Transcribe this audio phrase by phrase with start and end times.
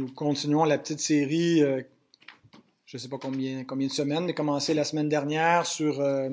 [0.00, 1.80] Nous continuons la petite série, euh,
[2.84, 6.30] je ne sais pas combien, de semaines, mais commencé la semaine dernière sur euh,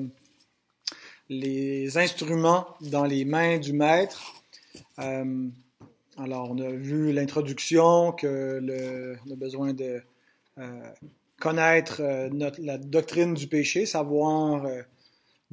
[1.28, 4.34] les instruments dans les mains du maître.
[4.98, 5.46] Euh,
[6.18, 10.02] alors, on a vu l'introduction, que le, a besoin de
[11.38, 12.02] connaître
[12.32, 14.66] notre, la doctrine du péché, savoir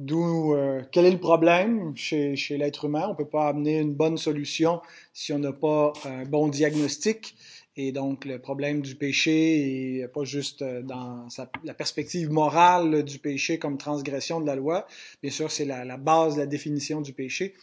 [0.00, 0.56] d'où
[0.90, 3.04] quel est le problème chez l'être humain.
[3.06, 4.82] On ne peut pas amener une bonne solution
[5.12, 7.36] si on n'a pas un bon diagnostic.
[7.82, 11.26] Et donc, le problème du péché est pas juste euh, dans
[11.64, 14.86] la perspective morale du péché comme transgression de la loi.
[15.22, 17.54] Bien sûr, c'est la, base de la définition du péché,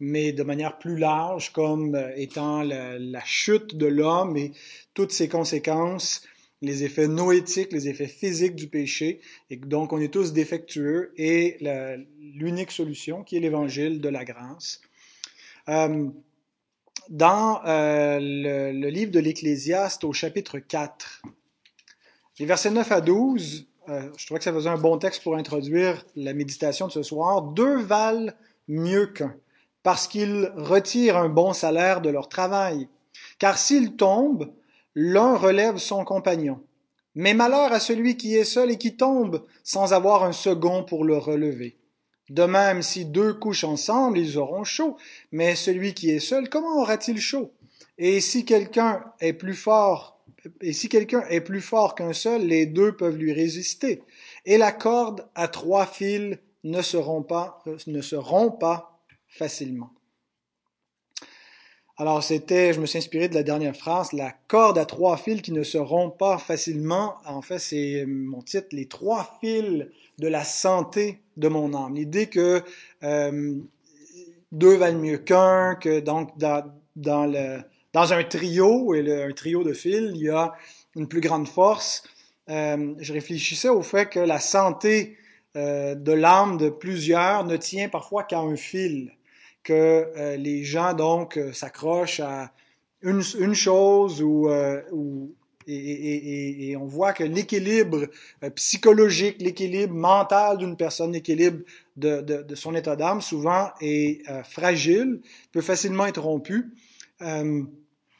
[0.00, 4.52] mais de manière plus large comme euh, étant la, chute de l'homme et
[4.94, 6.22] toutes ses conséquences,
[6.62, 9.20] les effets noétiques, les effets physiques du péché.
[9.50, 11.58] Et donc, on est tous défectueux et
[12.18, 14.80] l'unique solution qui est l'évangile de la grâce.
[15.68, 16.08] Euh,
[17.08, 21.22] dans euh, le, livre de l'Ecclésiaste au chapitre 4.
[22.38, 25.36] Les versets 9 à 12, euh, je trouvais que ça faisait un bon texte pour
[25.36, 27.42] introduire la méditation de ce soir.
[27.42, 28.32] Deux valent
[28.68, 29.34] mieux qu'un,
[29.82, 32.88] parce qu'ils retirent un bon salaire de leur travail.
[33.38, 34.52] Car s'ils tombent,
[34.94, 36.60] l'un relève son compagnon.
[37.14, 41.04] Mais malheur à celui qui est seul et qui tombe sans avoir un second pour
[41.04, 41.78] le relever.
[42.28, 44.96] De même, si deux couchent ensemble, ils auront chaud,
[45.30, 47.52] mais celui qui est seul, comment aura-t-il chaud?
[47.98, 50.20] Et si quelqu'un est plus fort,
[50.60, 54.02] et si quelqu'un est plus fort qu'un seul, les deux peuvent lui résister.
[54.44, 59.90] Et la corde à trois fils ne seront pas, ne se rompt pas facilement.
[61.98, 65.40] Alors c'était, je me suis inspiré de la dernière phrase, la corde à trois fils
[65.40, 67.14] qui ne se rompt pas facilement.
[67.24, 69.86] En fait, c'est mon titre, les trois fils
[70.18, 71.94] de la santé de mon âme.
[71.94, 72.62] L'idée que
[73.02, 73.54] euh,
[74.52, 77.60] deux valent mieux qu'un, que donc dans, dans, le,
[77.94, 80.52] dans un trio, et un trio de fils, il y a
[80.96, 82.02] une plus grande force.
[82.50, 85.16] Euh, je réfléchissais au fait que la santé
[85.56, 89.15] euh, de l'âme de plusieurs ne tient parfois qu'à un fil,
[89.66, 89.72] que
[90.16, 92.52] euh, les gens donc euh, s'accrochent à
[93.02, 95.34] une, une chose ou, euh, ou
[95.68, 98.06] et, on voit que l'équilibre
[98.44, 101.64] euh, psychologique, l'équilibre mental d'une personne, l'équilibre
[101.96, 106.70] de, son état d'âme, souvent est fragile, peut facilement être rompu.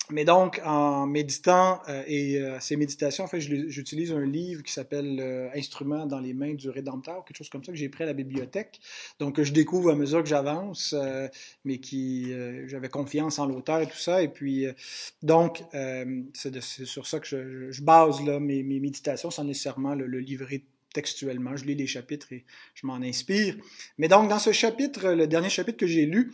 [0.08, 4.62] Euh, mais donc, en méditant euh, et euh, ces méditations, en fait, j'utilise un livre
[4.62, 7.88] qui s'appelle euh, Instruments dans les mains du Rédempteur, quelque chose comme ça que j'ai
[7.88, 8.80] pris à la bibliothèque.
[9.18, 10.94] Donc, je découvre à mesure que j'avance,
[11.64, 12.32] mais qui
[12.66, 14.22] j'avais confiance en l'auteur et tout ça.
[14.22, 14.66] Et puis,
[15.22, 15.62] donc,
[16.34, 20.18] c'est sur ça que je, je base là, mes, mes, méditations, sans nécessairement le, le
[20.18, 21.56] livrer textuellement.
[21.56, 22.44] Je lis les chapitres et
[22.74, 23.56] je m'en inspire.
[23.98, 26.32] Mais donc, dans ce chapitre, le dernier chapitre que j'ai lu,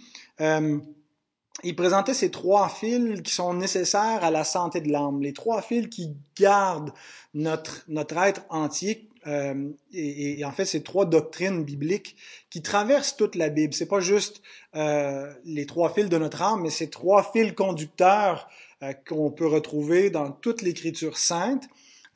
[1.63, 5.63] il présentait ces trois fils qui sont nécessaires à la santé de l'âme, les trois
[5.63, 6.93] fils qui gardent
[7.35, 9.09] notre, notre être entier.
[9.27, 12.17] Euh, et, en fait, c'est trois doctrines bibliques
[12.51, 13.75] qui traversent toute la Bible.
[13.75, 14.43] C'est pas juste
[14.75, 18.49] euh, les trois fils de notre âme, mais c'est trois fils conducteurs
[18.83, 21.69] euh, qu'on peut retrouver dans toute l'Écriture sainte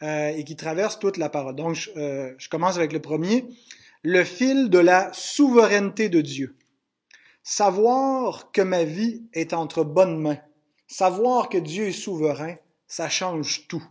[0.03, 1.55] euh, et qui traversent toute la parole.
[1.55, 3.45] Donc, euh, je commence avec le premier,
[4.03, 6.57] le fil de la souveraineté de Dieu.
[7.49, 10.39] Savoir que ma vie est entre bonnes mains,
[10.89, 12.57] savoir que Dieu est souverain,
[12.89, 13.85] ça change tout.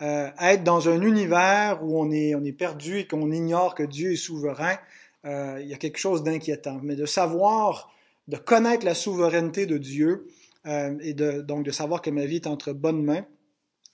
[0.00, 3.82] Euh, être dans un univers où on est, on est perdu et qu'on ignore que
[3.82, 4.78] Dieu est souverain,
[5.26, 6.80] euh, il y a quelque chose d'inquiétant.
[6.82, 7.92] Mais de savoir,
[8.28, 10.26] de connaître la souveraineté de Dieu
[10.64, 13.26] euh, et de, donc de savoir que ma vie est entre bonnes mains,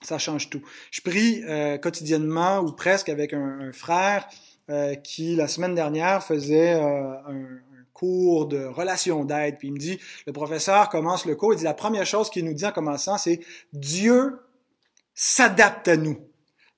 [0.01, 0.61] ça change tout.
[0.91, 4.29] Je prie euh, quotidiennement ou presque avec un, un frère
[4.69, 7.51] euh, qui la semaine dernière faisait un,
[8.03, 9.57] de relation d'aide.
[9.57, 12.45] Puis il me dit, le professeur commence le cours, il dit la première chose qu'il
[12.45, 13.39] nous dit en commençant, c'est
[13.71, 14.39] Dieu
[15.13, 16.19] s'adapte à nous.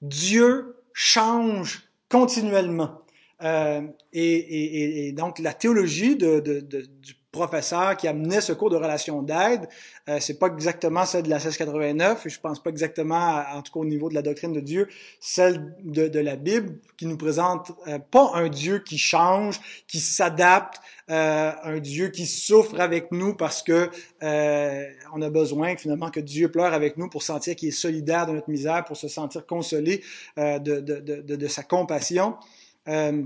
[0.01, 3.01] Dieu change continuellement.
[3.41, 3.81] Euh,
[4.13, 9.67] et, donc la théologie de, de, du professeur qui amenait ce cours de relation d'aide.
[10.07, 13.73] Euh, c'est pas exactement celle de la 1689, et je pense pas exactement, en tout
[13.73, 14.87] cas au niveau de la doctrine de Dieu,
[15.19, 20.79] celle de, la Bible qui nous présente euh, pas un Dieu qui change, qui s'adapte,
[21.09, 23.89] euh, un Dieu qui souffre avec nous parce que
[24.23, 28.25] euh, on a besoin finalement que Dieu pleure avec nous pour sentir qu'il est solidaire
[28.25, 30.01] de notre misère, pour se sentir consolé
[30.37, 32.35] de, de, sa compassion.
[32.87, 33.23] je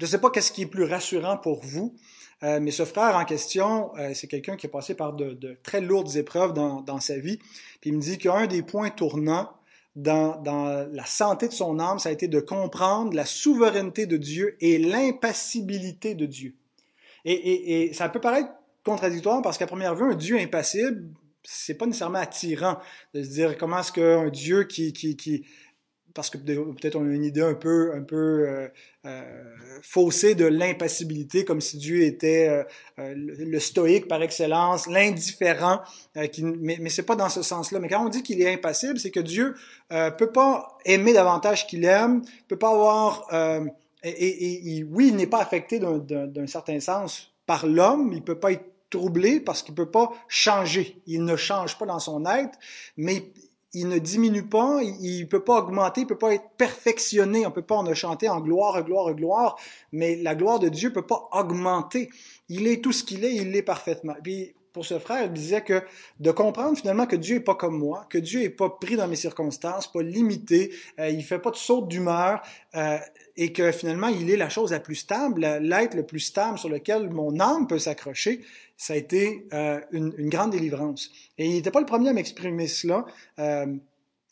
[0.00, 1.94] ne sais pas qu'est-ce qui est plus rassurant pour vous.
[2.44, 5.56] Euh, mais ce frère en question, euh, c'est quelqu'un qui a passé par de, de
[5.62, 7.38] très lourdes épreuves dans, dans, sa vie.
[7.80, 9.50] Puis il me dit qu'un des points tournants
[9.96, 14.16] dans, dans, la santé de son âme, ça a été de comprendre la souveraineté de
[14.16, 16.54] Dieu et l'impassibilité de Dieu.
[17.24, 18.50] Et, et, et ça peut paraître
[18.84, 21.08] contradictoire parce qu'à première vue, un Dieu impassible,
[21.42, 22.78] c'est pas nécessairement attirant
[23.14, 25.44] de se dire comment est-ce qu'un Dieu qui, qui, qui
[26.14, 28.68] parce que peut-être on a une idée un peu, un peu euh,
[29.06, 29.22] euh,
[29.82, 32.64] faussée de l'impassibilité, comme si Dieu était euh,
[32.98, 35.80] euh le, stoïque par excellence, l'indifférent,
[36.16, 37.78] mais, mais c'est pas dans ce sens-là.
[37.80, 39.54] Mais quand on dit qu'il est impassible, c'est que Dieu
[39.88, 43.28] peut pas aimer davantage qu'il aime, peut pas avoir,
[44.02, 48.52] et, et, oui, il n'est pas affecté d'un certain sens par l'homme, il peut pas
[48.52, 51.00] être troublé parce qu'il peut pas changer.
[51.06, 52.58] Il ne change pas dans son être,
[52.96, 53.24] mais
[53.74, 57.46] il ne diminue pas, il ne peut pas augmenter, il peut pas être perfectionné.
[57.46, 59.56] On peut pas en chanter en gloire, gloire, gloire,
[59.92, 62.08] mais la gloire de Dieu peut pas augmenter.
[62.48, 64.14] Il est tout ce qu'il est, il l'est parfaitement.
[64.72, 65.82] Pour ce frère, il disait que
[66.20, 69.08] de comprendre finalement que Dieu est pas comme moi, que Dieu est pas pris dans
[69.08, 72.42] mes circonstances, pas limité, euh, il fait pas de saut d'humeur,
[72.74, 72.98] euh,
[73.36, 76.68] et que finalement il est la chose la plus stable, l'être le plus stable sur
[76.68, 78.40] lequel mon âme peut s'accrocher
[78.80, 81.10] ça a été euh, une, une, grande délivrance.
[81.36, 83.04] Et il n'était pas le premier à m'exprimer cela.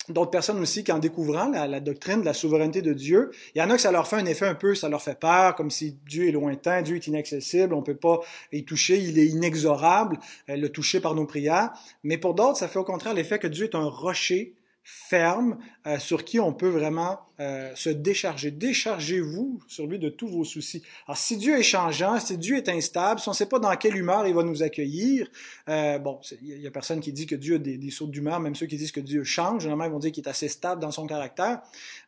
[0.08, 3.58] D'autres personnes aussi qui, en découvrant la, la, doctrine de la souveraineté de Dieu, il
[3.58, 5.54] y en a que ça leur fait un effet un peu, ça leur fait peur,
[5.56, 8.20] comme si Dieu est lointain, Dieu est inaccessible, on peut pas
[8.52, 10.18] y toucher, il est inexorable,
[10.48, 11.72] euh, le toucher par nos prières.
[12.04, 14.54] Mais pour d'autres, ça fait au contraire l'effet que Dieu est un rocher
[14.88, 18.52] ferme euh, sur qui on peut vraiment euh, se décharger.
[18.52, 20.80] Déchargez-vous sur lui de tous vos soucis.
[21.08, 23.74] Alors si Dieu est changeant, si Dieu est instable, si on ne sait pas dans
[23.74, 25.28] quelle humeur il va nous accueillir,
[25.68, 28.38] euh, bon, il y a personne qui dit que Dieu a des, des sauts d'humeur,
[28.38, 30.80] même ceux qui disent que Dieu change, généralement ils vont dire qu'il est assez stable
[30.80, 31.62] dans son caractère,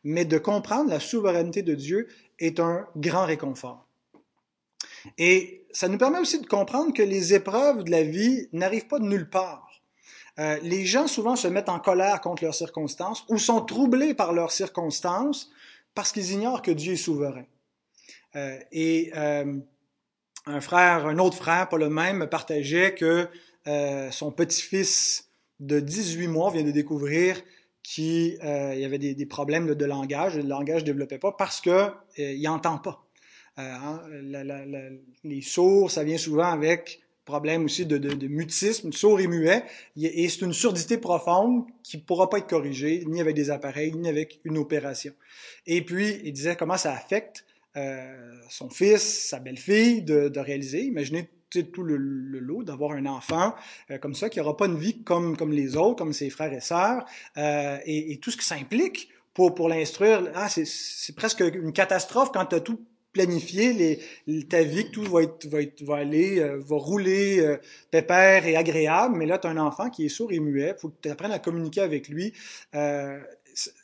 [0.05, 2.07] mais de comprendre la souveraineté de Dieu
[2.39, 3.85] est un grand réconfort.
[5.17, 8.99] Et ça nous permet aussi de comprendre que les épreuves de la vie n'arrivent pas
[8.99, 9.68] de nulle part.
[10.39, 14.31] Euh, les gens souvent se mettent en colère contre leurs circonstances ou sont troublés par
[14.31, 15.51] leurs circonstances
[15.95, 17.45] parce qu'ils ignorent que Dieu est souverain.
[18.35, 19.57] Euh, et euh,
[20.45, 23.27] un frère, un autre frère, pas le même, me partageait que
[24.11, 27.39] son petit-fils de 18 mois vient de découvrir
[27.83, 32.41] qu'il y avait des, problèmes de, langage, le langage ne développait pas parce que il
[32.41, 33.05] n'entend pas.
[33.57, 34.01] Hein,
[35.23, 39.63] les sourds, ça vient souvent avec problème aussi de, de, de mutisme, sourd et muet,
[39.95, 43.93] et c'est une surdité profonde qui ne pourra pas être corrigée, ni avec des appareils,
[43.93, 45.13] ni avec une opération.
[45.67, 47.45] Et puis, il disait comment ça affecte
[47.77, 50.85] euh, son fils, sa belle-fille, de, de, réaliser.
[50.85, 51.29] Imaginez
[51.71, 53.53] tout le, le lot d'avoir un enfant
[53.91, 56.53] euh, comme ça, qui n'aura pas une vie comme, comme les autres, comme ses frères
[56.53, 57.05] et sœurs,
[57.37, 60.31] euh, et, et, tout ce que ça implique pour, pour l'instruire.
[60.33, 62.79] Ah, c'est presque une catastrophe quand tu as tout
[63.19, 65.03] planifier les, ta vie, que tout
[65.85, 67.57] va, aller, euh, va rouler euh,
[67.91, 70.89] pépère et agréable, mais là, tu as un enfant qui est sourd et muet, faut
[70.89, 72.31] que tu apprennes à communiquer avec lui.
[72.75, 73.19] Euh,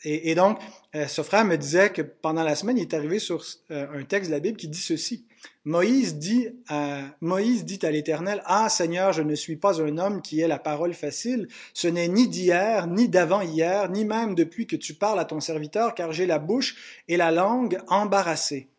[0.05, 0.59] et, et, donc,
[0.95, 4.29] euh, ce frère me disait que pendant la semaine, il est arrivé sur un texte
[4.29, 5.25] de la Bible qui dit ceci.
[5.65, 10.21] Moïse dit à, Moïse dit à l'Éternel, Ah Seigneur, je ne suis pas un homme
[10.21, 14.77] qui ait la parole facile, ce n'est ni d'hier, ni d'avant-hier, ni même depuis que
[14.77, 18.69] tu parles à ton serviteur, car j'ai la bouche et la langue embarrassées.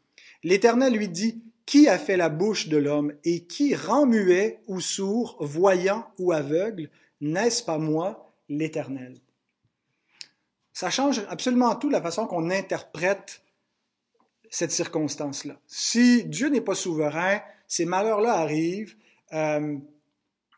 [0.42, 4.80] L'Éternel lui dit, Qui a fait la bouche de l'homme et qui rend muet ou
[4.80, 6.90] sourd, voyant ou aveugle
[7.20, 9.18] N'est-ce pas moi, l'Éternel
[10.72, 13.42] Ça change absolument tout la façon qu'on interprète
[14.50, 15.58] cette circonstance-là.
[15.66, 18.96] Si Dieu n'est pas souverain, ces malheurs-là arrivent
[19.32, 19.76] euh,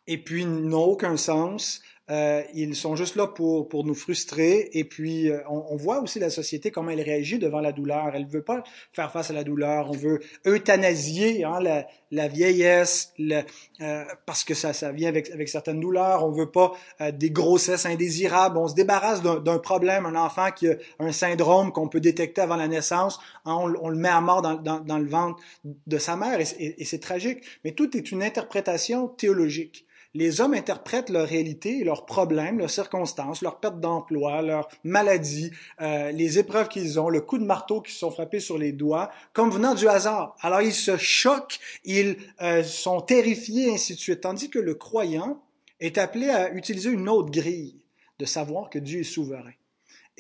[0.06, 1.80] et puis n'ont aucun sens.
[2.10, 4.70] Euh, ils sont juste là pour, pour nous frustrer.
[4.72, 8.12] Et puis, euh, on, on, voit aussi la société, comment elle réagit devant la douleur.
[8.14, 9.90] Elle ne veut pas faire face à la douleur.
[9.90, 13.42] On veut euthanasier hein, la, la, vieillesse le,
[13.83, 16.25] euh, parce que ça, ça vient avec, avec certaines douleurs.
[16.25, 18.56] On veut pas euh, des grossesses indésirables.
[18.56, 20.06] On se débarrasse d'un problème.
[20.06, 23.88] Un enfant qui a un syndrome qu'on peut détecter avant la naissance, hein, on, on,
[23.90, 25.42] le met à mort dans, dans, dans, le ventre
[25.87, 26.40] de sa mère.
[26.40, 27.44] et, et, et c'est tragique.
[27.64, 29.85] Mais tout est une interprétation théologique
[30.15, 35.50] les hommes interprètent leur réalité, leurs problèmes, leurs circonstances, leur perte d'emploi, leurs maladies,
[35.81, 39.11] euh, les épreuves qu'ils ont, le coup de marteau se sont frappés sur les doigts,
[39.33, 40.35] comme venant du hasard.
[40.41, 44.23] Alors ils se choquent, ils euh, sont terrifiés, ainsi de suite.
[44.23, 45.43] Tandis que le croyant
[45.81, 47.77] est appelé à utiliser une autre grille
[48.19, 49.53] de savoir que Dieu est souverain.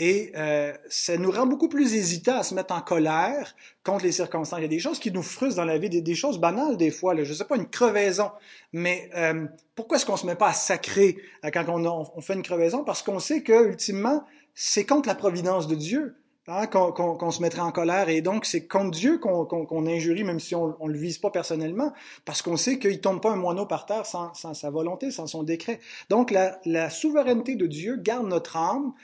[0.00, 4.12] Et euh, ça nous rend beaucoup plus hésitants à se mettre en colère contre les
[4.12, 4.60] circonstances.
[4.60, 6.76] Il y a des choses qui nous frustrent dans la vie, des, des choses banales
[6.76, 7.14] des fois.
[7.14, 7.24] Là.
[7.24, 8.30] Je ne sais pas, une crevaison.
[8.72, 12.44] Mais euh, pourquoi est-ce qu'on se met pas à sacrer euh, quand on, fait une
[12.44, 12.84] crevaison?
[12.84, 14.22] Parce qu'on sait que ultimement,
[14.54, 16.14] c'est contre la providence de Dieu.
[16.50, 18.08] Hein, qu'on qu se mettrait en colère.
[18.08, 21.30] Et donc, c'est contre Dieu qu'on qu injurie, même si on ne le vise pas
[21.30, 21.92] personnellement,
[22.24, 25.42] parce qu'on sait qu'il tombe pas un moineau par terre sans, sa volonté, sans son
[25.42, 25.78] décret.
[26.08, 28.94] Donc, la souveraineté de Dieu garde notre âme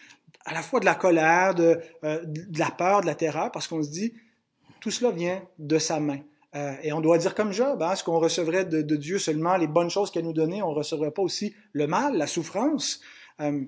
[0.45, 3.67] à la fois de la colère, de, euh, de la peur, de la terreur, parce
[3.67, 4.13] qu'on se dit,
[4.81, 6.21] tout cela vient de sa main.
[6.55, 9.67] Euh, et on doit dire comme Job, hein, ce qu'on recevrait de, Dieu seulement les
[9.67, 13.01] bonnes choses qu'elle nous donnait, on ne recevrait pas aussi le mal, la souffrance.
[13.41, 13.63] Euh,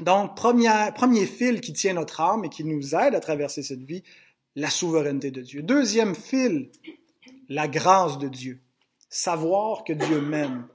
[0.00, 4.02] donc, premier fil qui tient notre âme et qui nous aide à traverser cette vie,
[4.54, 5.62] la souveraineté de Dieu.
[5.62, 6.70] Deuxième fil,
[7.48, 8.60] la grâce de Dieu.
[9.08, 10.66] Savoir que Dieu m'aime.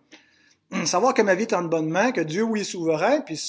[0.86, 3.40] Savoir que ma vie est en bonne main, que Dieu, oui, est souverain, puis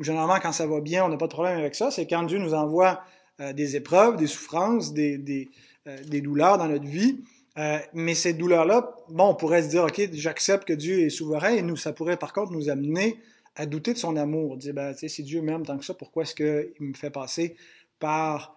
[0.00, 2.38] généralement, quand ça va bien, on n'a pas de problème avec ça, c'est quand Dieu
[2.38, 3.02] nous envoie
[3.40, 5.50] euh, des épreuves, des souffrances, des, des,
[5.86, 7.22] euh, des douleurs dans notre vie.
[7.58, 11.50] Euh, mais ces douleurs-là, bon, on pourrait se dire, OK, j'accepte que Dieu est souverain,
[11.50, 13.20] et nous, ça pourrait par contre nous amener
[13.56, 14.56] à douter de son amour.
[14.56, 17.56] Dire, ben, si Dieu m'aime tant que ça, pourquoi est-ce qu'il me fait passer
[17.98, 18.56] par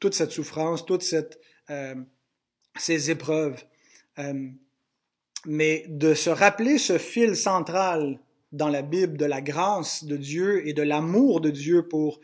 [0.00, 1.38] toute cette souffrance, toutes cette,
[2.76, 3.62] ces épreuves?
[5.44, 8.18] Mais de se rappeler ce fil central
[8.52, 12.20] dans la Bible de la grâce de Dieu et de l'amour de Dieu pour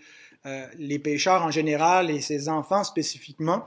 [0.47, 3.65] euh, les pécheurs en général et ses enfants spécifiquement,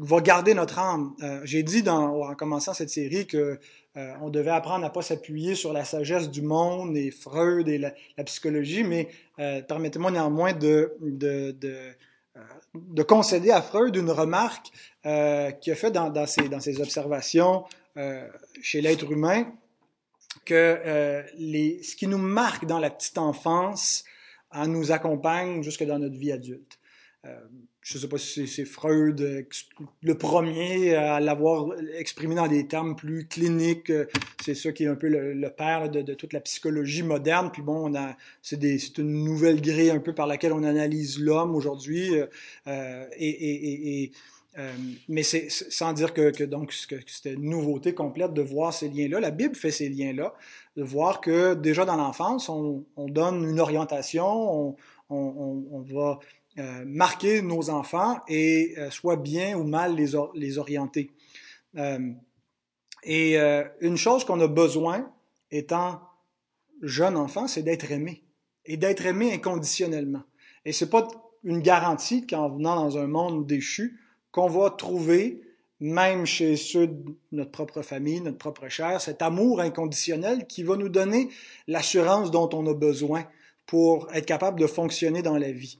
[0.00, 1.12] va garder notre âme.
[1.24, 3.58] Euh, j'ai dit en commençant cette série que
[3.96, 7.78] euh, on devait apprendre à pas s'appuyer sur la sagesse du monde et Freud et
[7.78, 7.92] la,
[8.24, 11.76] psychologie, mais permettez-moi néanmoins de, de, de,
[12.74, 14.70] de, concéder à Freud une remarque
[15.60, 17.64] qu'il a fait dans, dans, ses, dans ses observations
[18.62, 19.52] chez l'être humain,
[20.44, 24.04] que les, ce qui nous marque dans la petite enfance
[24.66, 26.78] nous accompagne jusque dans notre vie adulte
[27.82, 29.42] je ne sais pas si c'est Freud euh,
[30.02, 31.66] le premier à l'avoir
[31.98, 33.90] exprimé dans des termes plus cliniques.
[33.90, 34.06] Euh,
[34.42, 37.50] c'est ça qui est un peu le, père de, toute la psychologie moderne.
[37.52, 37.92] Puis bon,
[38.40, 38.62] c'est,
[38.98, 42.14] une nouvelle grille un peu par laquelle on analyse l'homme aujourd'hui.
[42.68, 44.12] Euh, et, et,
[45.08, 48.88] mais c'est sans dire que, que donc que, c'était une nouveauté complète de voir ces
[48.88, 49.20] liens-là.
[49.20, 50.34] La Bible fait ces liens-là,
[50.76, 54.76] de voir que déjà dans l'enfance, on, on donne une orientation, on,
[55.08, 56.18] on, on va
[56.58, 61.10] euh, marquer nos enfants et euh, soit bien ou mal les, les orienter.
[61.76, 62.12] Euh,
[63.04, 63.36] et
[63.80, 65.10] une chose qu'on a besoin,
[65.50, 66.00] étant
[66.82, 68.22] jeune enfant, c'est d'être aimé
[68.64, 70.22] et d'être aimé inconditionnellement.
[70.64, 71.08] Et c'est pas
[71.42, 73.98] une garantie qu'en venant dans un monde déchu,
[74.32, 75.40] qu'on va trouver,
[75.80, 80.76] même chez ceux de notre propre famille, notre propre chair, cet amour inconditionnel qui va
[80.76, 81.28] nous donner
[81.68, 83.24] l'assurance dont on a besoin
[83.66, 85.78] pour être capable de fonctionner dans la vie.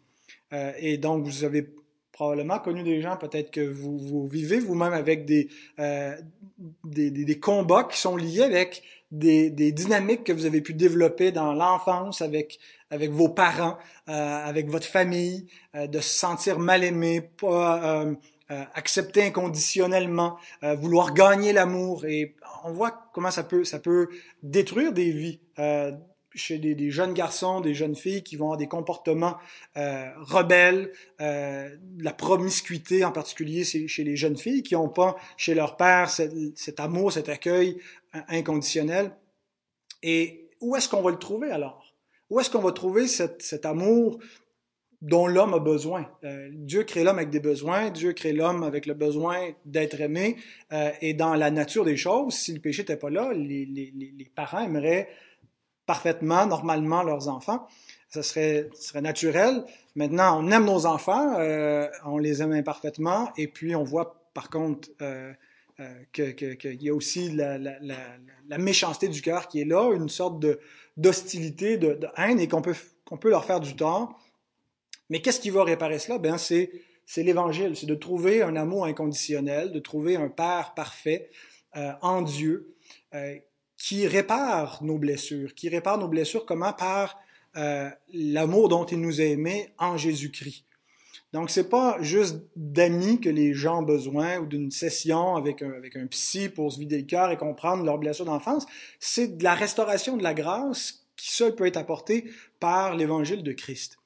[0.53, 1.73] Euh, et donc, vous avez
[2.13, 6.15] probablement connu des gens, peut-être que vous, vous vivez vous-même avec des, euh,
[6.85, 11.33] des, des, combats qui sont liés avec des, des, dynamiques que vous avez pu développer
[11.33, 13.79] dans l'enfance avec, avec vos parents,
[14.09, 18.07] euh, avec votre famille, euh, de se sentir mal aimé, pas
[18.53, 22.05] euh, accepter inconditionnellement, vouloir gagner l'amour.
[22.05, 24.09] Et on voit comment ça peut, ça peut
[24.43, 25.41] détruire des vies
[26.35, 29.37] chez des, jeunes garçons, des jeunes filles qui vont avoir des comportements
[29.77, 35.55] euh, rebelles, euh, la promiscuité en particulier chez les jeunes filles qui n'ont pas chez
[35.55, 37.79] leur père cet, amour, cet accueil
[38.15, 39.13] euh, inconditionnel.
[40.03, 41.95] Et où est-ce qu'on va le trouver alors?
[42.31, 44.19] Où est-ce qu'on va trouver cet, amour
[45.03, 46.09] dont l'homme a besoin.
[46.25, 50.37] Euh, Dieu crée l'homme avec des besoins, Dieu crée l'homme avec le besoin d'être aimé,
[51.03, 55.09] et dans la nature des choses, si le péché n'était pas là, les, parents aimeraient
[55.87, 57.67] parfaitement, normalement leurs enfants.
[58.09, 59.65] Ce serait, serait naturel.
[59.95, 64.51] Maintenant, on aime nos enfants, euh, on les aime imparfaitement, et puis on voit par
[64.51, 65.33] contre euh,
[65.81, 70.45] euh, qu'il y a aussi la, méchanceté du cœur qui est là, une sorte
[70.97, 74.19] d'hostilité, de, de, haine, et qu'on peut, qu'on peut leur faire du tort.
[75.11, 76.19] Mais qu'est-ce qui va réparer cela?
[76.19, 76.71] Ben, c'est,
[77.07, 81.31] c'est l'évangile, c'est de trouver un amour inconditionnel, de trouver un Père parfait
[81.77, 82.75] euh, en Dieu,
[83.15, 83.37] euh,
[83.77, 87.19] qui répare nos blessures, qui répare nos blessures comment par
[87.57, 90.65] euh, l'amour dont il nous a aimés en Jésus-Christ.
[91.33, 95.73] Donc c'est pas juste d'amis que les gens ont besoin ou d'une session avec un,
[95.73, 98.67] avec un psy pour se vider le cœur et comprendre leurs blessures d'enfance,
[99.01, 102.31] c'est de la restauration de la grâce qui seule peut être apportée
[102.61, 103.99] par l'évangile de Christ.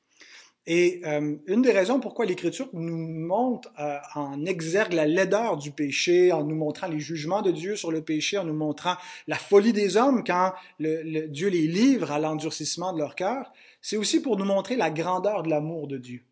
[0.66, 5.70] Et euh, une des raisons pourquoi l'Écriture nous montre euh, en exergue la laideur du
[5.70, 8.96] péché, en nous montrant les jugements de Dieu sur le péché, en nous montrant
[9.28, 13.96] la folie des hommes quand le, Dieu les livre à l'endurcissement de leur cœur, c'est
[13.96, 16.23] aussi pour nous montrer la grandeur de l'amour de Dieu.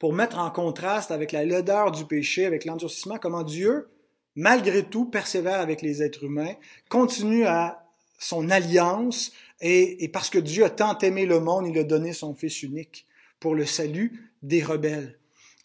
[0.00, 3.88] Pour mettre en contraste avec la laideur du péché, avec l'endurcissement, comment Dieu,
[4.34, 6.54] malgré tout, persévère avec les êtres humains,
[6.88, 7.84] continue à
[8.18, 12.12] son alliance, et, et parce que Dieu a tant aimé le monde, il a donné
[12.12, 13.06] son Fils unique
[13.40, 15.18] pour le salut des rebelles.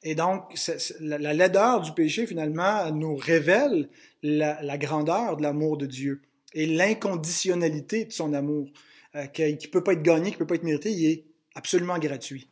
[0.03, 0.53] Et donc,
[1.00, 3.89] la, laideur du péché, finalement, nous révèle
[4.22, 6.22] la, grandeur de l'amour de Dieu
[6.53, 8.70] et l'inconditionnalité de son amour,
[9.15, 11.25] euh, qui ne peut pas être gagné, qui ne peut pas être mérité, il est
[11.55, 12.50] absolument gratuit.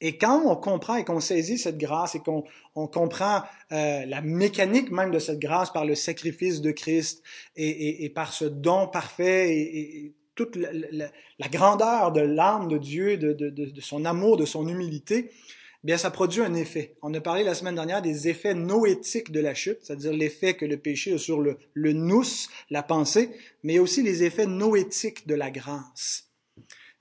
[0.00, 4.20] Et quand on comprend et qu'on saisit cette grâce et qu'on on comprend euh, la
[4.20, 7.22] mécanique même de cette grâce par le sacrifice de Christ
[7.54, 13.80] et, et, par ce don parfait et toute la, grandeur de l'âme de Dieu, de,
[13.80, 16.96] son amour, de son humilité, eh bien ça produit un effet.
[17.02, 20.64] On a parlé la semaine dernière des effets noétiques de la chute, c'est-à-dire l'effet que
[20.64, 22.24] le péché a sur le, nous,
[22.70, 23.30] la pensée,
[23.62, 26.28] mais aussi les effets noétiques de la grâce,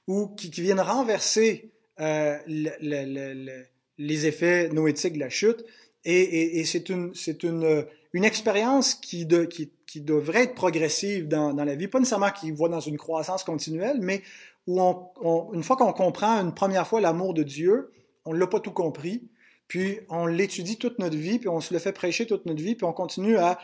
[0.08, 3.66] ou qui, viennent renverser euh, le, le, le,
[3.98, 5.64] les effets noétiques de la chute.
[6.04, 11.28] Et, et, c'est une, c'est une, une expérience qui, de, qui, qui, devrait être progressive
[11.28, 14.22] dans, la vie, pas nécessairement qui va dans une croissance continuelle, mais
[14.68, 17.92] où une fois qu'on comprend une première fois l'amour de Dieu,
[18.26, 19.30] on l'a pas tout compris,
[19.68, 22.76] puis on l'étudie toute notre vie, puis on se le fait prêcher toute notre vie,
[22.76, 23.58] puis on continue à,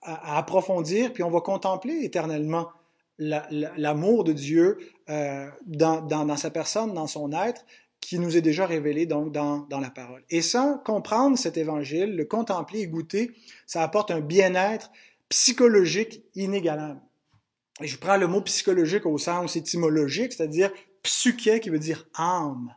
[0.00, 2.68] approfondir, puis on va contempler éternellement
[3.18, 4.78] l'amour de Dieu
[5.10, 7.66] euh, dans, sa personne, dans son être,
[8.00, 10.22] qui nous est déjà révélé donc dans, dans la parole.
[10.30, 13.32] Et sans comprendre cet évangile, le contempler et goûter,
[13.66, 14.90] ça apporte un bien-être
[15.28, 17.00] psychologique inégalable.
[17.80, 22.74] Et je prends le mot psychologique au sens étymologique, c'est-à-dire psyché qui veut dire âme.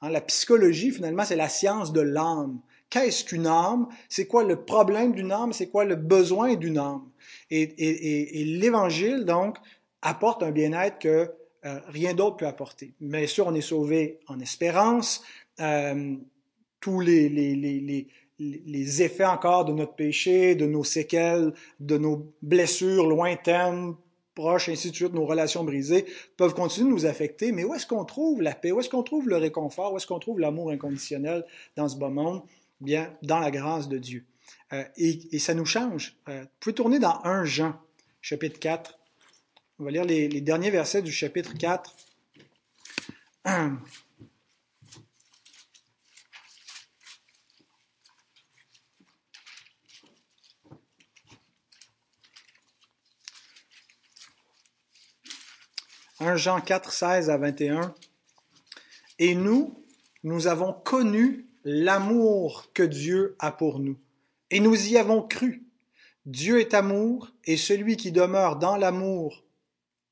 [0.00, 2.60] Hein, la psychologie, finalement, c'est la science de l'âme.
[2.88, 3.88] Qu'est-ce qu'une âme?
[4.08, 5.52] C'est quoi le problème d'une âme?
[5.52, 7.02] C'est quoi le besoin d'une âme?
[7.50, 9.58] Et, et l'Évangile, donc,
[10.00, 11.30] apporte un bien-être que
[11.68, 12.94] euh, rien d'autre peut apporter.
[13.00, 15.22] Bien sûr, on est sauvé en espérance.
[15.60, 16.16] Euh,
[16.80, 23.94] tous les, effets encore de notre péché, de nos séquelles, de nos blessures lointaines,
[24.34, 26.06] proches, ainsi de suite, nos relations brisées,
[26.36, 27.50] peuvent continuer de nous affecter.
[27.50, 28.70] Mais où est-ce qu'on trouve la paix?
[28.70, 29.92] Où est-ce qu'on trouve le réconfort?
[29.92, 31.44] Où est-ce qu'on trouve l'amour inconditionnel
[31.76, 32.42] dans ce beau monde?
[32.80, 34.24] Bien, dans la grâce de Dieu.
[34.72, 36.16] Euh, et, et, ça nous change.
[36.28, 37.74] Vous pouvez tourner dans 1 Jean,
[38.20, 38.97] chapitre 4.
[39.80, 41.94] On va lire les, les derniers versets du chapitre 4.
[43.44, 43.78] 1
[56.36, 57.94] Jean 4, 16 à 21.
[59.20, 59.84] Et nous,
[60.24, 63.96] nous avons connu l'amour que Dieu a pour nous.
[64.50, 65.62] Et nous y avons cru.
[66.26, 69.47] Dieu est amour, et celui qui demeure dans l'amour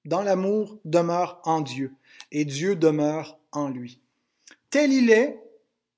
[0.07, 1.93] dans l'amour demeure en Dieu,
[2.33, 4.01] et Dieu demeure en lui.
[4.71, 5.41] Tel il est,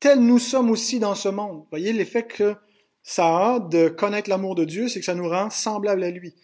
[0.00, 1.64] tel nous sommes aussi dans ce monde.
[1.70, 2.56] voyez l'effet que
[3.02, 6.34] ça a de connaître l'amour de Dieu, c'est que ça nous rend semblables à lui.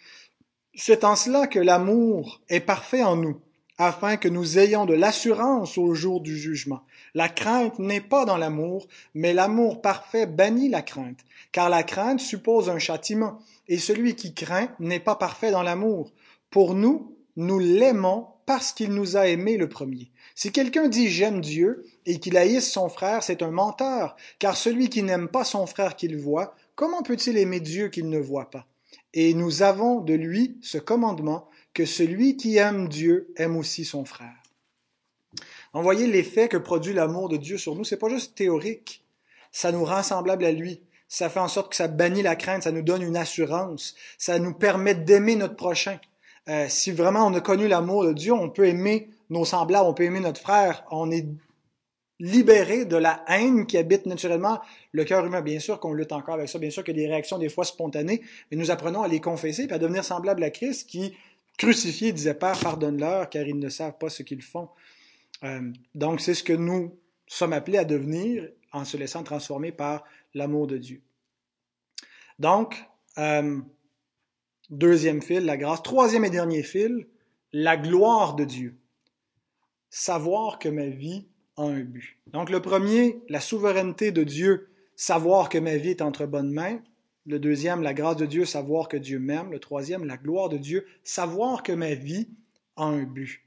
[0.74, 3.40] C'est en cela que l'amour est parfait en nous,
[3.78, 6.82] afin que nous ayons de l'assurance au jour du jugement.
[7.14, 11.20] La crainte n'est pas dans l'amour, mais l'amour parfait bannit la crainte,
[11.52, 16.12] car la crainte suppose un châtiment, et celui qui craint n'est pas parfait dans l'amour.
[16.50, 20.10] Pour nous, nous l'aimons parce qu'il nous a aimés le premier.
[20.34, 24.88] Si quelqu'un dit j'aime Dieu et qu'il haïsse son frère, c'est un menteur, car celui
[24.88, 28.66] qui n'aime pas son frère qu'il voit, comment peut-il aimer Dieu qu'il ne voit pas?
[29.12, 34.04] Et nous avons de lui ce commandement, que celui qui aime Dieu aime aussi son
[34.04, 34.42] frère.
[35.72, 39.04] En voyez l'effet que produit l'amour de Dieu sur nous, c'est pas juste théorique,
[39.50, 40.82] ça nous rend semblables à lui.
[41.08, 44.38] Ça fait en sorte que ça bannit la crainte, ça nous donne une assurance, ça
[44.38, 46.00] nous permet d'aimer notre prochain.
[46.48, 49.94] Euh, si vraiment on a connu l'amour de Dieu, on peut aimer nos semblables, on
[49.94, 50.84] peut aimer notre frère.
[50.90, 51.26] On est
[52.20, 54.60] libéré de la haine qui habite naturellement
[54.92, 55.40] le cœur humain.
[55.40, 57.48] Bien sûr qu'on lutte encore avec ça, bien sûr qu'il y a des réactions des
[57.48, 61.16] fois spontanées, mais nous apprenons à les confesser et à devenir semblables à Christ qui,
[61.58, 64.68] crucifié, disait Père, pardonne-leur car ils ne savent pas ce qu'ils font.
[65.42, 70.04] Euh, donc c'est ce que nous sommes appelés à devenir en se laissant transformer par
[70.34, 71.00] l'amour de Dieu.
[72.38, 72.84] Donc,
[73.18, 73.60] euh,
[74.74, 75.84] Deuxième fil, la grâce.
[75.84, 77.06] Troisième et dernier fil,
[77.52, 78.74] la gloire de Dieu.
[79.88, 82.18] Savoir que ma vie a un but.
[82.26, 86.82] Donc le premier, la souveraineté de Dieu, savoir que ma vie est entre bonnes mains.
[87.24, 89.52] Le deuxième, la grâce de Dieu, savoir que Dieu m'aime.
[89.52, 92.26] Le troisième, la gloire de Dieu, savoir que ma vie
[92.74, 93.42] a un but.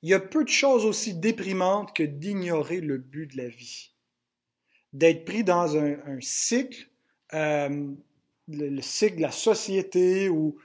[0.00, 3.90] Il y a peu de choses aussi déprimantes que d'ignorer le but de la vie.
[4.94, 6.88] D'être pris dans un, cycle
[7.34, 7.92] euh,
[8.48, 10.56] le, cycle de la société ou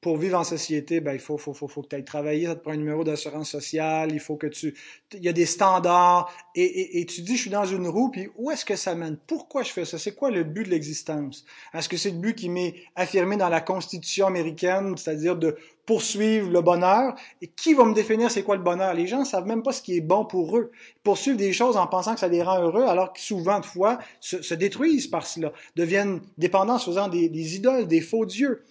[0.00, 2.54] pour vivre en société, ben, il faut, faut, faut, faut que tu ailles travailler, ça
[2.56, 4.74] te prend un numéro d'assurance sociale, il faut que tu...
[5.12, 8.10] Il y a des standards, et, et, et tu dis, je suis dans une roue,
[8.10, 9.16] puis où est-ce que ça mène?
[9.26, 9.98] Pourquoi je fais ça?
[9.98, 11.44] C'est quoi le but de l'existence?
[11.72, 16.50] Est-ce que c'est le but qui m'est affirmé dans la Constitution américaine, c'est-à-dire de poursuivre
[16.50, 17.14] le bonheur?
[17.40, 18.94] Et qui va me définir c'est quoi le bonheur?
[18.94, 20.70] Les gens savent même pas ce qui est bon pour eux.
[20.96, 23.66] Ils poursuivent des choses en pensant que ça les rend heureux, alors que souvent de
[23.66, 28.64] fois se, se détruisent par cela, deviennent dépendants, faisant des, des idoles, des faux dieux.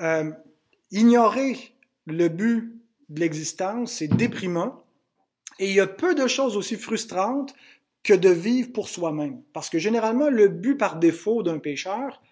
[0.00, 0.30] Euh,
[0.92, 1.74] ignorer
[2.06, 4.84] le but de l'existence, c'est déprimant.
[5.58, 7.54] Et il y a peu de choses aussi frustrantes
[8.02, 9.42] que de vivre pour soi-même.
[9.52, 12.22] Parce que généralement, le but par défaut d'un pécheur,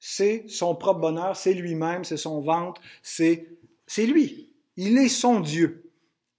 [0.00, 3.48] c'est son propre bonheur, c'est lui-même, c'est son ventre, c'est,
[3.86, 4.52] c'est lui.
[4.76, 5.90] Il est son Dieu.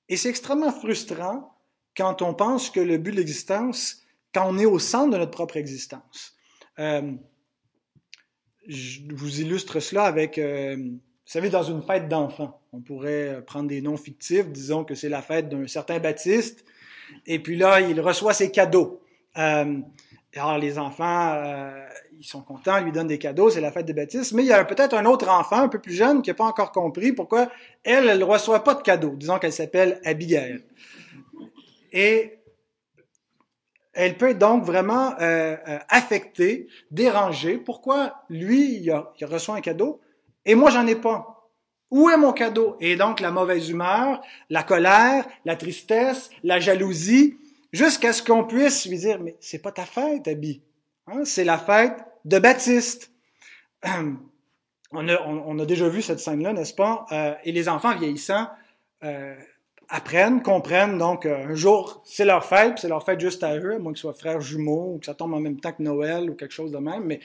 [0.08, 1.58] Et c'est extrêmement frustrant
[1.98, 5.32] quand on pense que le but de l'existence, quand on est au centre de notre
[5.32, 6.36] propre existence.
[6.78, 7.14] Euh,
[8.68, 10.78] je vous illustre cela avec, euh,
[11.26, 12.62] vous savez, dans une fête d'enfants.
[12.72, 16.66] On pourrait prendre des noms fictifs, disons que c'est la fête d'un certain Baptiste,
[17.26, 19.02] et puis là, il reçoit ses cadeaux.
[19.38, 19.80] Euh,
[20.36, 21.88] alors les enfants, euh,
[22.20, 24.48] ils sont contents, ils lui donnent des cadeaux, c'est la fête de Baptiste, mais il
[24.48, 27.14] y a peut-être un autre enfant un peu plus jeune qui n'a pas encore compris
[27.14, 27.50] pourquoi
[27.84, 29.16] elle, elle ne reçoit pas de cadeaux.
[29.16, 30.64] Disons qu'elle s'appelle Abigail.
[31.92, 32.40] Et
[33.94, 37.58] elle peut être donc vraiment euh, euh, affectée, dérangée.
[37.58, 40.02] Pourquoi lui, il, reçoit un cadeau
[40.45, 41.36] et moi, j'en ai pas?
[41.91, 42.77] Où est mon cadeau?
[42.79, 47.38] Et donc la mauvaise humeur, la colère, la tristesse, la jalousie,
[47.71, 50.62] jusqu'à ce qu'on puisse lui dire, mais c'est pas ta fête, Abby.
[51.08, 51.25] Hein?
[51.25, 53.12] C'est la fête de Baptiste.
[54.97, 57.05] On a, on, a déjà vu cette scène-là, n'est-ce pas?
[57.12, 58.47] Euh, et les enfants vieillissants
[59.03, 59.36] euh,
[59.89, 60.97] apprennent, comprennent.
[60.97, 63.91] Donc, euh, un jour, c'est leur fête, c'est leur fête juste à eux, à moins
[63.91, 66.53] qu'ils soient frères jumeaux ou que ça tombe en même temps que Noël ou quelque
[66.53, 67.03] chose de même.
[67.03, 67.19] Mais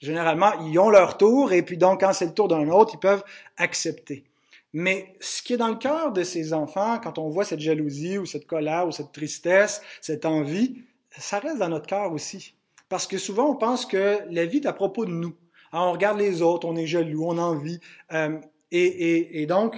[0.00, 3.00] généralement, ils ont leur tour et puis donc, quand c'est le tour d'un autre, ils
[3.00, 3.24] peuvent
[3.56, 4.24] accepter.
[4.72, 8.18] Mais ce qui est dans le cœur de ces enfants, quand on voit cette jalousie
[8.18, 10.82] ou cette colère ou cette tristesse, cette envie,
[11.16, 12.54] ça reste dans notre cœur aussi.
[12.88, 15.34] Parce que souvent, on pense que la vie est à propos de nous.
[15.72, 17.80] Alors, on regarde les autres, on est jaloux, on envie.
[18.12, 18.38] Euh,
[18.70, 19.76] et, et, et donc,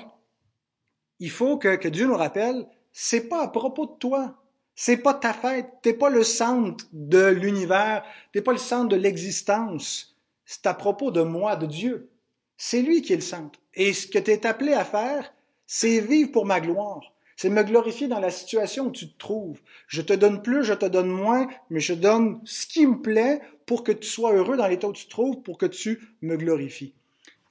[1.19, 4.35] il faut que, que Dieu nous rappelle, c'est pas à propos de toi.
[4.81, 5.67] C'est pas ta fête.
[5.83, 8.05] T'es pas le centre de l'univers.
[8.33, 10.17] T'es pas le centre de l'existence.
[10.45, 12.11] C'est à propos de moi, de Dieu.
[12.57, 13.59] C'est lui qui est le centre.
[13.75, 15.35] Et ce que tu es appelé à faire,
[15.67, 17.13] c'est vivre pour ma gloire.
[17.35, 19.61] C'est me glorifier dans la situation où tu te trouves.
[19.89, 23.41] Je te donne plus, je te donne moins, mais je donne ce qui me plaît
[23.67, 26.37] pour que tu sois heureux dans l'état où tu te trouves, pour que tu me
[26.37, 26.95] glorifies.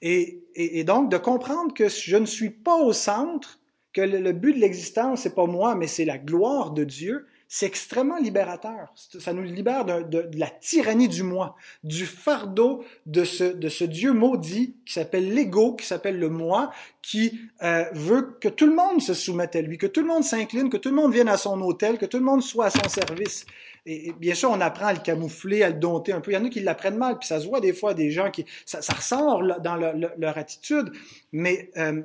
[0.00, 3.60] Et, et, et donc, de comprendre que je ne suis pas au centre,
[3.92, 7.64] que le, but de l'existence, c'est pas moi, mais c'est la gloire de Dieu, c'est
[7.64, 8.92] extrêmement libérateur.
[8.94, 13.70] Ça nous libère de, de, de, la tyrannie du moi, du fardeau de ce, de
[13.70, 16.70] ce Dieu maudit qui s'appelle l'ego, qui s'appelle le moi,
[17.00, 20.24] qui euh, veut que tout le monde se soumette à lui, que tout le monde
[20.24, 22.70] s'incline, que tout le monde vienne à son hôtel, que tout le monde soit à
[22.70, 23.46] son service.
[23.86, 26.32] Et, bien sûr, on apprend à le camoufler, à le dompter un peu.
[26.32, 28.30] Il y en a qui l'apprennent mal, puis ça se voit des fois des gens
[28.30, 28.44] qui...
[28.66, 30.92] Ça, ça ressort dans leur, leur attitude,
[31.32, 31.70] mais...
[31.78, 32.02] Euh,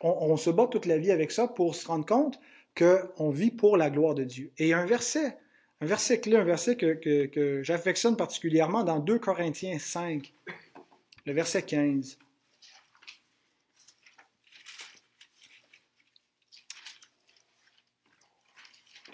[0.00, 2.38] on, se bat toute la vie avec ça pour se rendre compte
[2.76, 4.52] qu'on vit pour la gloire de Dieu.
[4.58, 5.38] Et un verset,
[5.80, 10.32] un verset clé, un verset que, j'affectionne particulièrement dans 2 Corinthiens 5,
[11.26, 12.18] le verset 15.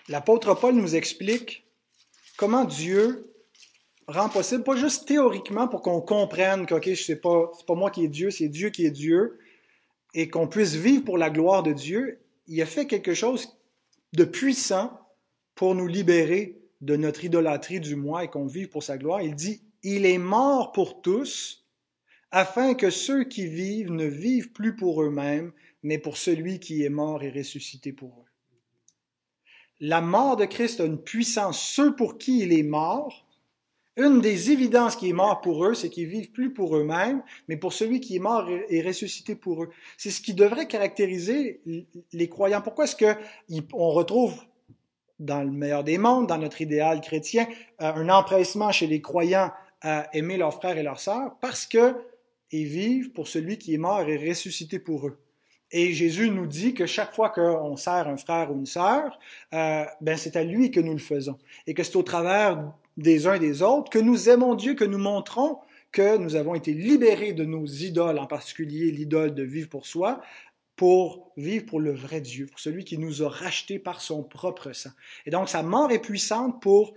[0.08, 1.64] L'apôtre Paul nous explique
[2.36, 3.32] comment Dieu
[4.08, 8.08] rend possible, pas juste théoriquement pour qu'on comprenne que, ok, c'est pas moi qui est
[8.08, 9.38] Dieu, c'est Dieu qui est Dieu,
[10.14, 13.58] et qu'on puisse vivre pour la gloire de Dieu, il a fait quelque chose
[14.12, 14.98] de puissant
[15.54, 19.22] pour nous libérer de notre idolâtrie du moi et qu'on vive pour sa gloire.
[19.22, 21.66] Il dit, il est mort pour tous,
[22.30, 26.90] afin que ceux qui vivent ne vivent plus pour eux-mêmes, mais pour celui qui est
[26.90, 28.30] mort et ressuscité pour eux.
[29.80, 31.60] La mort de Christ a une puissance.
[31.60, 33.26] Ceux pour qui il est mort,
[33.96, 37.56] une des évidences qui est mort pour eux, c'est qu'ils vivent plus pour eux-mêmes, mais
[37.56, 39.70] pour celui qui est mort et ressuscité pour eux.
[39.96, 41.60] C'est ce qui devrait caractériser
[42.12, 42.62] les croyants.
[42.62, 44.34] Pourquoi est-ce qu'on retrouve
[45.18, 47.46] dans le meilleur des mondes, dans notre idéal chrétien,
[47.82, 49.50] euh, un empressement chez les croyants
[49.82, 51.36] à aimer leurs frères et leurs sœurs?
[51.40, 51.94] Parce que
[52.52, 55.18] ils vivent pour celui qui est mort et ressuscité pour eux.
[55.72, 59.18] Et Jésus nous dit que chaque fois qu'on sert un frère ou une sœur,
[59.54, 61.38] euh, ben c'est à lui que nous le faisons.
[61.66, 64.84] Et que c'est au travers des uns et des autres, que nous aimons Dieu, que
[64.84, 65.58] nous montrons
[65.92, 70.20] que nous avons été libérés de nos idoles, en particulier l'idole de vivre pour soi,
[70.76, 74.72] pour vivre pour le vrai Dieu, pour celui qui nous a rachetés par son propre
[74.72, 74.90] sang.
[75.26, 76.94] Et donc sa mort est puissante pour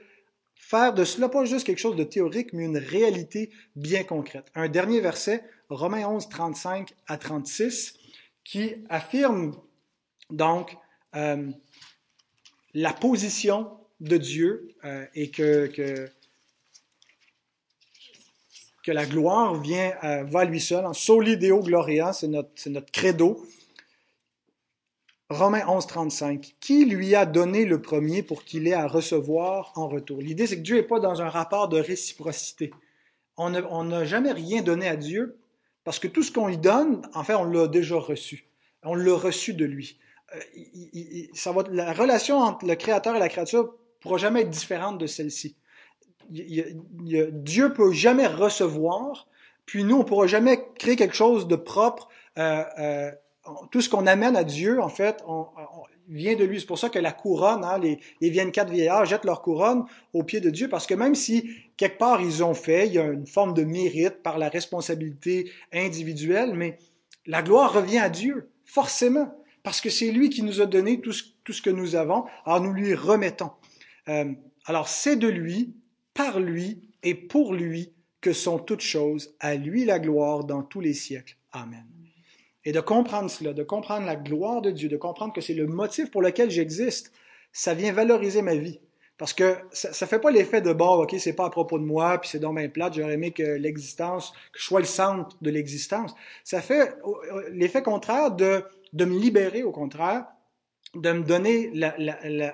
[0.56, 4.46] faire de cela pas juste quelque chose de théorique, mais une réalité bien concrète.
[4.56, 7.96] Un dernier verset, Romains 11, 35 à 36,
[8.44, 9.56] qui affirme
[10.30, 10.78] donc
[11.16, 11.50] euh,
[12.74, 13.72] la position
[14.04, 16.10] de Dieu euh, et que,
[18.86, 20.86] la gloire vient, euh, va à lui seul.
[20.86, 23.44] En soli Deo Gloria, c'est notre, credo.
[25.30, 26.56] Romains 11, 35.
[26.60, 30.20] Qui lui a donné le premier pour qu'il ait à recevoir en retour?
[30.20, 32.72] L'idée, c'est que Dieu n'est pas dans un rapport de réciprocité.
[33.38, 35.39] On n'a jamais rien donné à Dieu
[35.86, 38.46] parce que tout ce qu'on lui donne, en fait, on l'a déjà reçu.
[38.84, 39.98] On l'a reçu de lui.
[40.36, 45.56] Euh, la relation entre le Créateur et la créature pourra jamais être différente de celle-ci.
[46.30, 49.28] Dieu peut jamais recevoir,
[49.66, 52.10] puis nous, on pourra jamais créer quelque chose de propre.
[52.38, 53.12] Euh, euh,
[53.72, 55.24] tout ce qu'on amène à Dieu, en fait,
[56.08, 56.60] vient de lui.
[56.60, 60.24] C'est pour ça que la couronne, hein, les, les quatre vieillards jettent leur couronne au
[60.24, 63.06] pied de Dieu, parce que même si quelque part ils ont fait, il y a
[63.06, 66.78] une forme de mérite par la responsabilité individuelle, mais
[67.26, 71.13] la gloire revient à Dieu, forcément, parce que c'est lui qui nous a donné tout
[71.13, 73.52] ce, tout ce que nous avons, alors nous lui remettons.
[74.10, 74.32] Euh,
[74.66, 75.76] alors c'est de lui,
[76.13, 80.80] par lui et pour lui que sont toutes choses, à lui la gloire dans tous
[80.80, 81.38] les siècles.
[81.52, 81.86] Amen.
[82.66, 85.68] Et de comprendre cela, de comprendre la gloire de Dieu, de comprendre que c'est le
[85.68, 87.12] motif pour lequel j'existe,
[87.52, 88.80] ça vient valoriser ma vie.
[89.18, 91.84] Parce que ça, ne fait pas l'effet de bon, ok, c'est pas à propos de
[91.84, 95.38] moi, puis c'est dans ma plate, j'aurais aimé que l'existence, que je sois le centre
[95.42, 96.16] de l'existence.
[96.44, 96.96] Ça fait
[97.52, 98.63] l'effet contraire de,
[98.94, 100.26] de me libérer, au contraire,
[100.95, 101.71] de me donner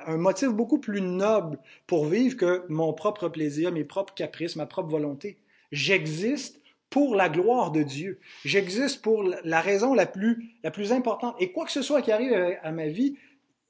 [0.05, 4.65] un motif beaucoup plus noble pour vivre que mon propre plaisir, mes propres caprices, ma
[4.65, 5.37] propre volonté.
[5.71, 8.19] J'existe pour la gloire de Dieu.
[8.45, 11.35] J'existe pour la raison la plus, la plus importante.
[11.39, 13.17] Et quoi que ce soit qui arrive à ma vie,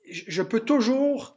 [0.09, 1.35] je peux toujours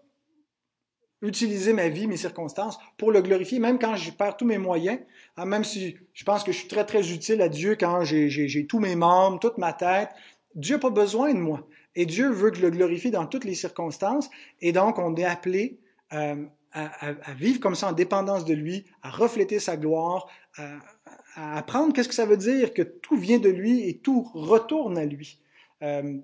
[1.22, 4.98] utiliser ma vie, mes circonstances pour le glorifier, même quand je perds tous mes moyens,
[5.36, 8.66] hein, même si je pense que je suis très, très utile à Dieu quand j'ai
[8.66, 10.10] tous mes membres, toute ma tête.
[10.54, 11.66] Dieu n'a pas besoin de moi.
[11.94, 14.30] Et Dieu veut que le glorifie dans toutes les circonstances.
[14.60, 15.78] Et donc, on est appelé
[16.12, 21.92] euh, à, vivre comme ça en dépendance de lui, à refléter sa gloire, à, apprendre
[21.92, 25.38] qu'est-ce que ça veut dire que tout vient de lui et tout retourne à lui.
[25.82, 26.18] Euh,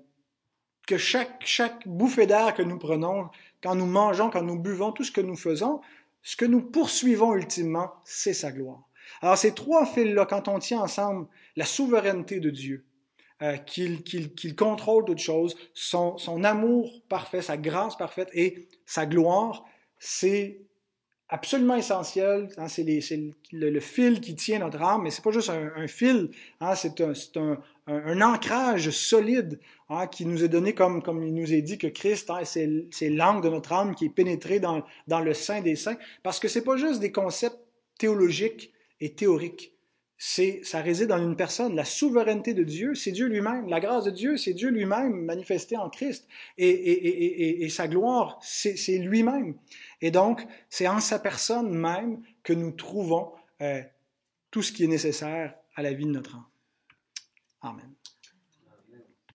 [0.87, 3.29] que chaque, chaque bouffée d'air que nous prenons,
[3.61, 5.81] quand nous mangeons, quand nous buvons, tout ce que nous faisons,
[6.23, 8.89] ce que nous poursuivons ultimement, c'est sa gloire.
[9.21, 12.85] Alors ces trois fils-là, quand on tient ensemble la souveraineté de Dieu,
[13.41, 19.63] euh, qu'il contrôle toutes choses, son, amour parfait, sa grâce parfaite et sa gloire,
[19.97, 20.59] c'est
[21.29, 22.49] absolument essentiel.
[22.57, 22.83] Hein, c'est
[23.53, 26.31] le, fil qui tient notre âme, mais c'est pas juste un, fil.
[26.59, 31.77] Hein, c'est un, ancrage solide hein, qui nous est donné comme, il nous est dit
[31.77, 35.77] que Christ, c'est l'angle de notre âme qui est pénétré dans, dans le sein des
[35.77, 35.97] saints.
[36.23, 37.59] Parce que c'est pas juste des concepts
[37.97, 39.78] théologiques et théoriques.
[40.21, 41.75] C'est, ça réside dans une personne.
[41.77, 43.69] La souveraineté de Dieu, c'est Dieu lui-même.
[43.69, 46.27] La grâce de Dieu, c'est Dieu lui-même manifesté en Christ.
[46.57, 49.55] Et, et, et, et sa gloire, c'est lui-même.
[50.01, 53.81] Et donc, c'est en sa personne même que nous trouvons euh,
[54.51, 56.45] tout ce qui est nécessaire à la vie de notre âme.
[57.61, 57.93] Amen.